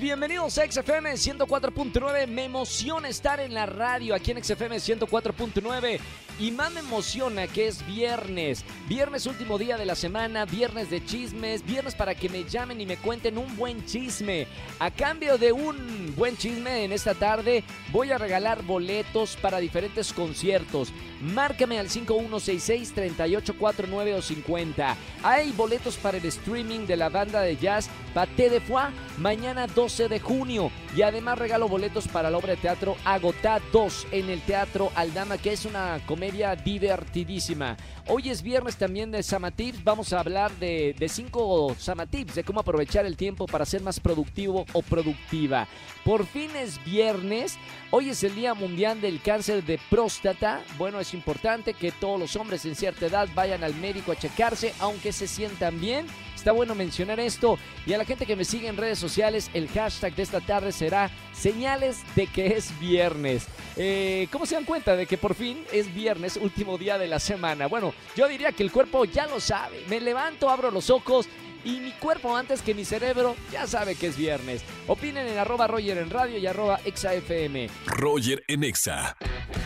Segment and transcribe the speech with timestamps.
[0.00, 2.26] bienvenidos a XFM 104.9.
[2.26, 6.00] Me emociona estar en la radio aquí en XFM 104.9
[6.40, 8.64] y más me emociona que es viernes.
[8.88, 12.86] Viernes último día de la semana, viernes de chismes, viernes para que me llamen y
[12.86, 14.46] me cuenten un buen chisme.
[14.78, 17.62] A cambio de un buen chisme en esta tarde,
[17.92, 20.92] voy a regalar boletos para diferentes conciertos.
[21.24, 24.96] Márcame al 5166-3849 o 50.
[25.22, 30.08] Hay boletos para el streaming de la banda de jazz Paté de Foix mañana 12
[30.08, 30.70] de junio.
[30.94, 35.38] Y además regalo boletos para la obra de teatro Agotá 2 en el Teatro Aldama,
[35.38, 37.76] que es una comedia divertidísima.
[38.06, 39.82] Hoy es viernes también de Samatips.
[39.82, 43.98] Vamos a hablar de, de cinco Samatips, de cómo aprovechar el tiempo para ser más
[43.98, 45.66] productivo o productiva.
[46.04, 47.56] Por fin es viernes.
[47.90, 50.62] Hoy es el Día Mundial del Cáncer de Próstata.
[50.76, 54.74] Bueno, es importante que todos los hombres en cierta edad vayan al médico a checarse,
[54.78, 56.06] aunque se sientan bien.
[56.34, 57.58] Está bueno mencionar esto.
[57.86, 60.72] Y a la gente que me sigue en redes sociales, el hashtag de esta tarde
[60.72, 63.46] será señales de que es viernes.
[63.76, 67.18] Eh, ¿Cómo se dan cuenta de que por fin es viernes, último día de la
[67.18, 67.66] semana?
[67.66, 69.84] Bueno, yo diría que el cuerpo ya lo sabe.
[69.88, 71.28] Me levanto, abro los ojos
[71.64, 74.62] y mi cuerpo antes que mi cerebro ya sabe que es viernes.
[74.86, 77.68] Opinen en arroba Roger en radio y arroba exafm.
[77.86, 79.16] Roger en Exa.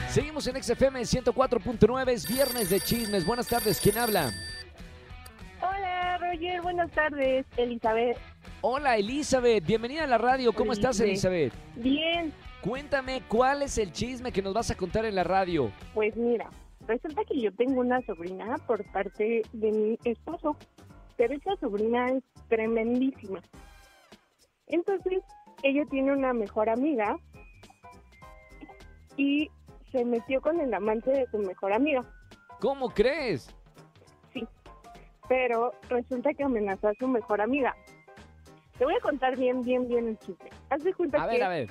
[0.09, 3.27] Seguimos en XFM 104.9, es viernes de chismes.
[3.27, 4.33] Buenas tardes, ¿quién habla?
[5.61, 8.17] Hola, Roger, buenas tardes, Elizabeth.
[8.63, 10.53] Hola Elizabeth, bienvenida a la radio.
[10.53, 11.53] ¿Cómo estás Elizabeth?
[11.77, 15.71] Bien, Cuéntame cuál es el chisme que nos vas a contar en la radio.
[15.95, 16.51] pues mira,
[16.89, 20.57] resulta que yo tengo una sobrina por parte de mi esposo,
[21.17, 23.41] pero esa sobrina es tremendísima.
[24.67, 25.23] Entonces,
[25.63, 27.17] ella tiene una mejor amiga
[29.17, 29.49] y
[29.91, 32.03] se metió con el amante de su mejor amiga,
[32.61, 33.55] ¿Cómo crees?
[35.29, 37.77] pero resulta que amenazó a su mejor amiga.
[38.79, 40.49] Te voy a contar bien, bien, bien el chiste.
[40.71, 41.71] Haz de cuenta A que ver, a ver.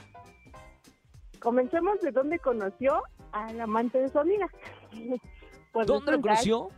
[1.39, 3.01] comencemos de dónde conoció
[3.31, 4.47] al amante de su amiga.
[5.73, 6.69] Pues ¿Dónde lo conoció?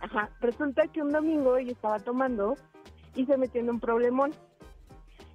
[0.00, 2.56] Ajá, resulta que un domingo ella estaba tomando
[3.14, 4.32] y se metió en un problemón.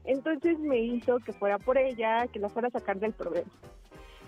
[0.04, 3.50] Entonces me hizo que fuera por ella, que la fuera a sacar del problema.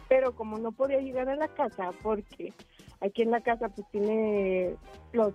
[0.09, 2.53] Pero como no podía llegar a la casa, porque
[2.99, 4.75] aquí en la casa pues tiene
[5.13, 5.33] los,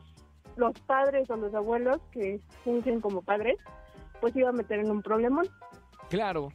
[0.56, 3.56] los padres o los abuelos que fungen como padres,
[4.20, 5.48] pues iba a meter en un problemón.
[6.10, 6.52] Claro.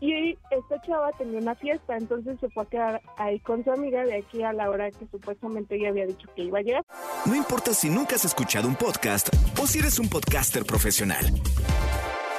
[0.00, 4.02] Y esta chava tenía una fiesta, entonces se fue a quedar ahí con su amiga
[4.04, 6.84] de aquí a la hora que supuestamente ella había dicho que iba a llegar.
[7.26, 9.28] No importa si nunca has escuchado un podcast
[9.60, 11.26] o si eres un podcaster profesional.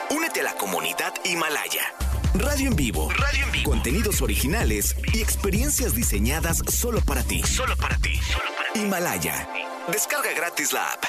[0.10, 1.84] Únete a la comunidad Himalaya.
[2.34, 3.10] Radio en vivo.
[3.10, 3.72] Radio en vivo.
[3.72, 7.44] Contenidos originales y experiencias diseñadas solo para ti.
[7.44, 8.14] Solo para ti.
[8.74, 9.50] Himalaya.
[9.92, 11.04] Descarga gratis la app.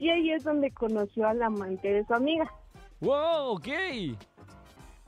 [0.00, 2.52] Y ahí es donde conoció al amante de su amiga.
[3.00, 3.54] ¡Wow!
[3.56, 3.68] Ok.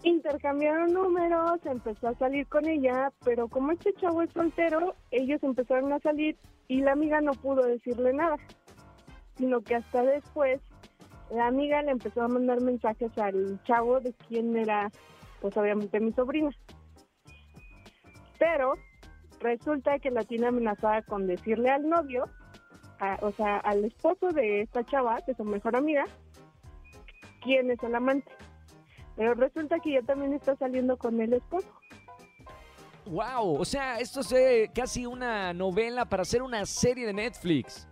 [0.04, 5.92] Intercambiaron números, empezó a salir con ella, pero como este chavo es soltero, ellos empezaron
[5.92, 6.36] a salir
[6.68, 8.36] y la amiga no pudo decirle nada,
[9.36, 10.60] sino que hasta después
[11.30, 14.90] la amiga le empezó a mandar mensajes al chavo de quién era,
[15.40, 16.50] pues obviamente mi sobrina.
[18.38, 18.74] Pero
[19.40, 22.24] resulta que la tiene amenazada con decirle al novio,
[23.00, 26.04] a- o sea, al esposo de esta chava, de su mejor amiga,
[27.42, 28.30] quién es el amante.
[29.16, 31.68] Pero resulta que ella también está saliendo con el esposo.
[33.06, 33.60] ¡Wow!
[33.60, 37.88] O sea, esto es eh, casi una novela para hacer una serie de Netflix.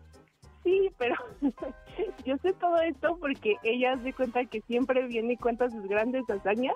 [0.65, 1.15] Sí, pero
[2.25, 6.29] yo sé todo esto porque ella se cuenta que siempre viene y cuenta sus grandes
[6.29, 6.75] hazañas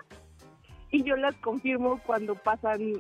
[0.90, 2.92] y yo las confirmo cuando pasan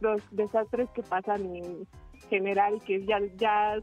[0.00, 1.86] los desastres que pasan en
[2.28, 3.76] general, que ya ya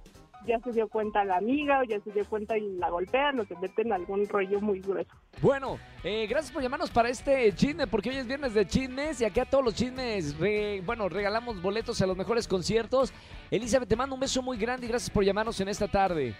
[0.48, 3.46] ya se dio cuenta la amiga o ya se dio cuenta y la golpean o
[3.46, 5.12] se meten en algún rollo muy grueso.
[5.40, 9.26] Bueno, eh, gracias por llamarnos para este chisme, porque hoy es viernes de chismes y
[9.26, 13.14] acá todos los chismes, re- bueno, regalamos boletos a los mejores conciertos.
[13.52, 16.34] Elizabeth, te mando un beso muy grande y gracias por llamarnos en esta tarde.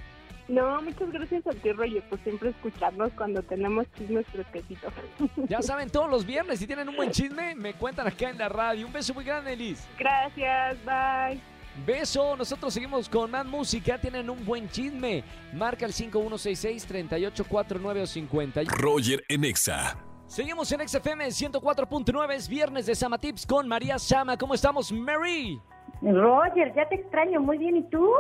[0.48, 4.94] No, muchas gracias a ti, Roger, por siempre escucharnos cuando tenemos chismes fresquecitos.
[5.48, 8.50] Ya saben, todos los viernes, si tienen un buen chisme, me cuentan acá en la
[8.50, 8.88] radio.
[8.88, 9.88] Un beso muy grande, Liz.
[9.98, 11.40] Gracias, bye.
[11.86, 15.24] Beso, nosotros seguimos con más música, tienen un buen chisme.
[15.54, 18.62] Marca el 5166-3849 o 50.
[18.78, 19.98] Roger en Exa.
[20.28, 24.38] Seguimos en XFM 104.9, es viernes de Sama Tips con María Sama.
[24.38, 25.60] ¿Cómo estamos, Mary?
[26.02, 27.78] Roger, ya te extraño muy bien.
[27.78, 28.14] ¿Y tú?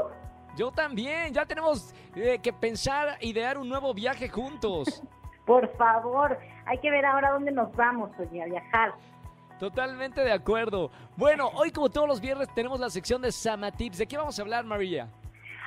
[0.55, 5.01] Yo también, ya tenemos eh, que pensar, idear un nuevo viaje juntos.
[5.45, 8.93] Por favor, hay que ver ahora dónde nos vamos, oye, a viajar.
[9.59, 10.91] Totalmente de acuerdo.
[11.15, 13.99] Bueno, hoy como todos los viernes tenemos la sección de Sama Tips.
[13.99, 15.07] ¿De qué vamos a hablar, María?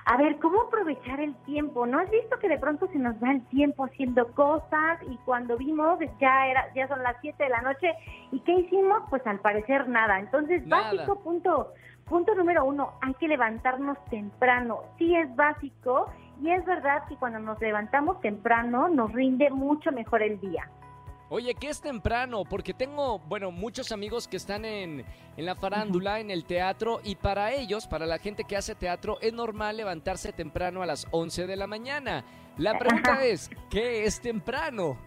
[0.06, 1.86] A ver, ¿cómo aprovechar el tiempo?
[1.86, 5.56] ¿No has visto que de pronto se nos va el tiempo haciendo cosas y cuando
[5.56, 7.94] vimos ya era ya son las 7 de la noche
[8.30, 9.02] y qué hicimos?
[9.08, 10.18] Pues al parecer nada.
[10.18, 10.92] Entonces, Nada.
[10.92, 11.72] básico punto
[12.04, 14.80] punto número uno, hay que levantarnos temprano.
[14.98, 16.10] Sí es básico
[16.42, 20.68] y es verdad que cuando nos levantamos temprano nos rinde mucho mejor el día.
[21.30, 22.44] Oye, ¿qué es temprano?
[22.44, 25.04] Porque tengo, bueno, muchos amigos que están en,
[25.36, 29.18] en la farándula, en el teatro, y para ellos, para la gente que hace teatro,
[29.20, 32.24] es normal levantarse temprano a las 11 de la mañana.
[32.58, 34.98] La pregunta es, ¿qué es temprano?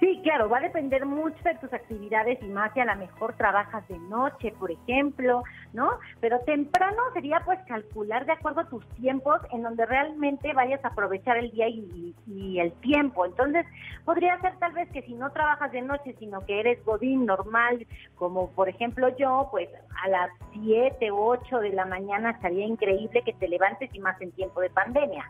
[0.00, 3.34] Sí, claro, va a depender mucho de tus actividades y más si a lo mejor
[3.36, 5.42] trabajas de noche, por ejemplo,
[5.72, 5.90] ¿no?
[6.20, 10.88] Pero temprano sería pues calcular de acuerdo a tus tiempos en donde realmente vayas a
[10.88, 13.26] aprovechar el día y, y el tiempo.
[13.26, 13.66] Entonces,
[14.04, 17.84] podría ser tal vez que si no trabajas de noche, sino que eres godín normal,
[18.14, 19.68] como por ejemplo yo, pues
[20.04, 24.20] a las 7 u 8 de la mañana estaría increíble que te levantes y más
[24.20, 25.28] en tiempo de pandemia.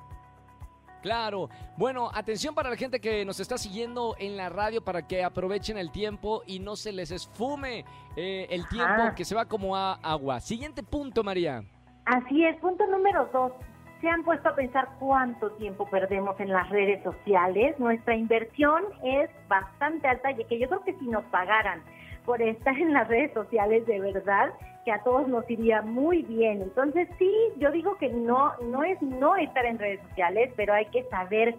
[1.03, 1.49] Claro.
[1.77, 5.79] Bueno, atención para la gente que nos está siguiendo en la radio para que aprovechen
[5.79, 7.85] el tiempo y no se les esfume
[8.17, 10.41] eh, el tiempo que se va como a agua.
[10.41, 11.63] Siguiente punto, María.
[12.05, 13.53] Así es, punto número dos.
[14.01, 17.79] ¿Se han puesto a pensar cuánto tiempo perdemos en las redes sociales?
[17.79, 21.83] Nuestra inversión es bastante alta y que yo creo que si nos pagaran
[22.25, 24.53] por estar en las redes sociales de verdad,
[24.91, 26.63] a todos nos iría muy bien.
[26.63, 30.87] Entonces sí, yo digo que no, no es no estar en redes sociales, pero hay
[30.87, 31.55] que saber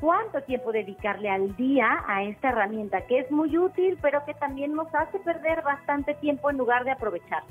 [0.00, 4.74] cuánto tiempo dedicarle al día a esta herramienta, que es muy útil, pero que también
[4.74, 7.42] nos hace perder bastante tiempo en lugar de aprovechar.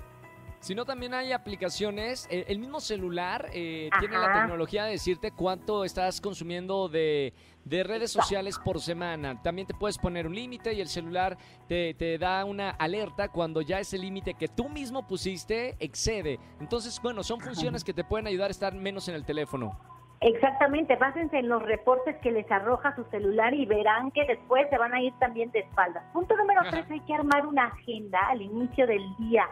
[0.66, 2.28] Si no, también hay aplicaciones.
[2.32, 7.36] eh, el mismo celular eh, tiene la tecnología de decirte cuánto estás consumiendo de,
[7.66, 9.40] de redes sociales por semana.
[9.44, 13.62] También te puedes poner un límite y el celular te, te da una alerta cuando
[13.62, 16.40] ya ese límite que tú mismo pusiste excede.
[16.60, 19.80] Entonces, bueno, son funciones que te pueden ayudar a estar menos en el teléfono.
[20.22, 24.80] Exactamente, básense en los reportes que les arroja su celular y verán que después se
[24.80, 26.04] van a ir también de espaldas.
[26.12, 29.46] Punto número tres, hay que armar una agenda al inicio del día,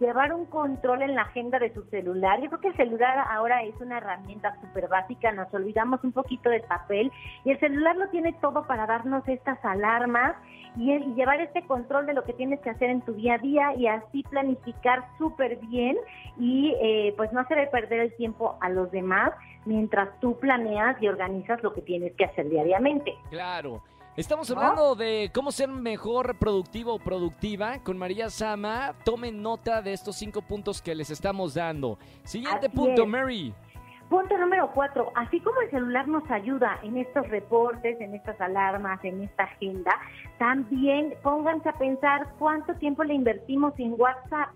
[0.00, 2.40] llevar un control en la agenda de su celular.
[2.40, 6.50] Yo creo que el celular ahora es una herramienta súper básica, nos olvidamos un poquito
[6.50, 7.10] del papel
[7.44, 10.36] y el celular lo tiene todo para darnos estas alarmas
[10.76, 13.38] y, y llevar este control de lo que tienes que hacer en tu día a
[13.38, 15.96] día y así planificar súper bien
[16.38, 19.32] y eh, pues no hacer perder el tiempo a los demás
[19.64, 23.14] mientras tú planeas y organizas lo que tienes que hacer diariamente.
[23.30, 23.82] Claro.
[24.18, 28.92] Estamos hablando de cómo ser mejor productivo o productiva con María Sama.
[29.04, 32.00] Tomen nota de estos cinco puntos que les estamos dando.
[32.24, 33.08] Siguiente Así punto, es.
[33.08, 33.54] Mary.
[34.10, 38.98] Punto número cuatro, así como el celular nos ayuda en estos reportes, en estas alarmas,
[39.04, 39.94] en esta agenda,
[40.38, 44.48] también pónganse a pensar cuánto tiempo le invertimos en WhatsApp,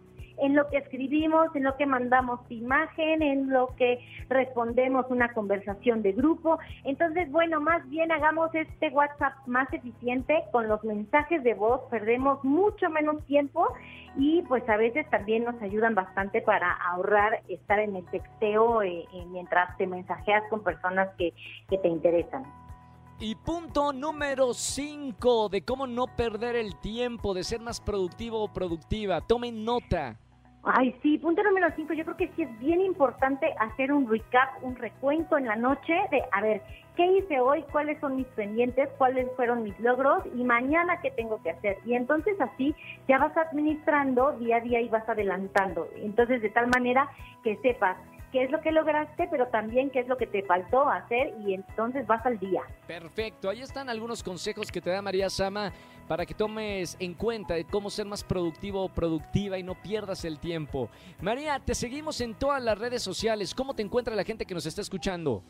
[0.43, 6.03] en lo que escribimos, en lo que mandamos imagen, en lo que respondemos una conversación
[6.03, 6.59] de grupo.
[6.85, 12.43] Entonces, bueno, más bien hagamos este WhatsApp más eficiente con los mensajes de voz, perdemos
[12.43, 13.73] mucho menos tiempo
[14.17, 19.07] y pues a veces también nos ayudan bastante para ahorrar estar en el texteo eh,
[19.13, 21.33] eh, mientras te mensajeas con personas que,
[21.69, 22.45] que te interesan.
[23.21, 28.53] Y punto número 5 de cómo no perder el tiempo, de ser más productivo o
[28.53, 29.21] productiva.
[29.21, 30.19] Tomen nota.
[30.65, 34.63] Ay, sí, punto número cinco, yo creo que sí es bien importante hacer un recap,
[34.63, 36.63] un recuento en la noche de, a ver,
[36.95, 37.65] ¿qué hice hoy?
[37.73, 38.89] ¿Cuáles son mis pendientes?
[38.97, 40.23] ¿Cuáles fueron mis logros?
[40.37, 41.79] Y mañana, ¿qué tengo que hacer?
[41.85, 42.77] Y entonces así
[43.09, 45.89] ya vas administrando día a día y vas adelantando.
[45.97, 47.11] Entonces, de tal manera
[47.43, 47.97] que sepas
[48.33, 51.55] qué es lo que lograste, pero también qué es lo que te faltó hacer y
[51.55, 52.63] entonces vas al día.
[52.87, 55.73] Perfecto, ahí están algunos consejos que te da María Sama
[56.09, 60.25] para que tomes en cuenta de cómo ser más productivo o productiva y no pierdas
[60.25, 60.89] el tiempo.
[61.21, 63.55] María, te seguimos en todas las redes sociales.
[63.55, 65.43] ¿Cómo te encuentra la gente que nos está escuchando?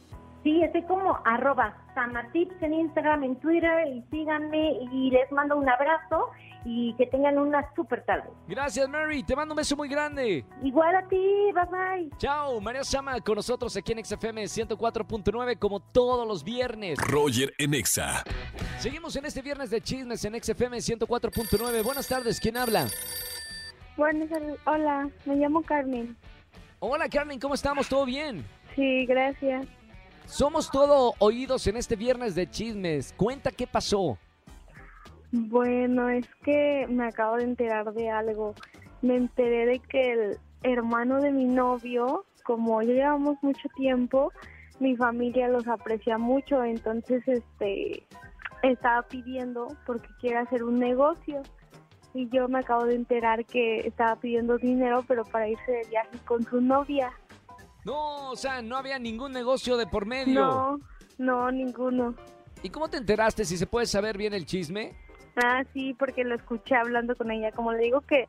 [0.42, 5.68] Sí, estoy como arroba samatips en Instagram, en Twitter y síganme y les mando un
[5.68, 6.30] abrazo
[6.64, 8.28] y que tengan una super tarde.
[8.48, 9.22] Gracias, Mary.
[9.22, 10.44] Te mando un beso muy grande.
[10.62, 11.16] Igual a ti,
[11.54, 12.10] bye bye.
[12.18, 16.98] Chao, María Sama con nosotros aquí en XFM 104.9 como todos los viernes.
[16.98, 18.24] Roger en Exa.
[18.78, 21.84] Seguimos en este viernes de chismes en XFM 104.9.
[21.84, 22.86] Buenas tardes, ¿quién habla?
[23.96, 24.58] Buenas tardes.
[24.66, 26.16] Hola, me llamo Carmen.
[26.80, 27.88] Hola, Carmen, ¿cómo estamos?
[27.88, 28.44] ¿Todo bien?
[28.74, 29.66] Sí, gracias.
[30.32, 33.12] Somos todo oídos en este viernes de chismes.
[33.18, 34.16] Cuenta qué pasó.
[35.30, 38.54] Bueno, es que me acabo de enterar de algo.
[39.02, 44.32] Me enteré de que el hermano de mi novio, como ya llevamos mucho tiempo,
[44.80, 48.06] mi familia los aprecia mucho, entonces este
[48.62, 51.42] estaba pidiendo porque quiere hacer un negocio.
[52.14, 56.16] y yo me acabo de enterar que estaba pidiendo dinero, pero para irse de viaje
[56.24, 57.12] con su novia.
[57.84, 60.34] No, o sea, no había ningún negocio de por medio.
[60.34, 60.80] No,
[61.18, 62.14] no, ninguno.
[62.62, 63.44] ¿Y cómo te enteraste?
[63.44, 64.96] Si se puede saber bien el chisme.
[65.36, 67.50] Ah, sí, porque lo escuché hablando con ella.
[67.52, 68.28] Como le digo que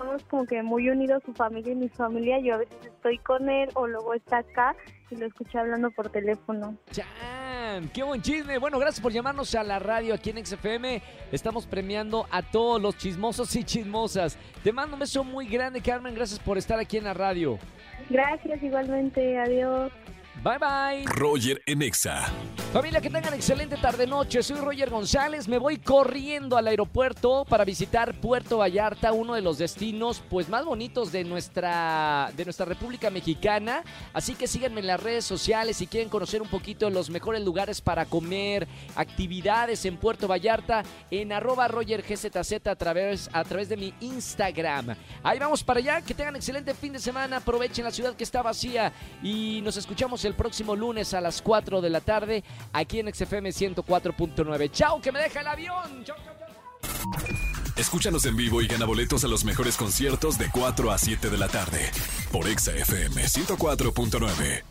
[0.00, 2.38] somos como que muy unidos su familia y mi familia.
[2.40, 4.74] Yo a veces estoy con él o luego está acá
[5.10, 6.74] y lo escuché hablando por teléfono.
[6.90, 7.90] ¡Chan!
[7.92, 8.56] ¡Qué buen chisme!
[8.58, 11.02] Bueno, gracias por llamarnos a la radio aquí en XFM.
[11.30, 14.38] Estamos premiando a todos los chismosos y chismosas.
[14.64, 16.14] Te mando un beso muy grande, Carmen.
[16.14, 17.58] Gracias por estar aquí en la radio.
[18.08, 19.38] Gracias, igualmente.
[19.38, 19.92] Adiós.
[20.42, 21.04] Bye bye.
[21.16, 22.26] Roger en Exa.
[22.72, 24.44] Familia, que tengan excelente tarde-noche.
[24.44, 25.48] Soy Roger González.
[25.48, 30.64] Me voy corriendo al aeropuerto para visitar Puerto Vallarta, uno de los destinos pues más
[30.64, 33.82] bonitos de nuestra, de nuestra República Mexicana.
[34.12, 37.80] Así que síganme en las redes sociales si quieren conocer un poquito los mejores lugares
[37.80, 43.92] para comer, actividades en Puerto Vallarta, en arroba RogerGZZ a través, a través de mi
[44.00, 44.94] Instagram.
[45.24, 46.02] Ahí vamos para allá.
[46.02, 47.38] Que tengan excelente fin de semana.
[47.38, 48.92] Aprovechen la ciudad que está vacía
[49.24, 53.50] y nos escuchamos el próximo lunes a las 4 de la tarde aquí en XFM
[53.50, 54.70] 104.9.
[54.70, 56.04] ¡Chao, que me deja el avión!
[56.04, 56.16] ¡Chao!
[57.76, 61.38] Escúchanos en vivo y gana boletos a los mejores conciertos de 4 a 7 de
[61.38, 61.90] la tarde
[62.30, 64.69] por Exa FM 104.9.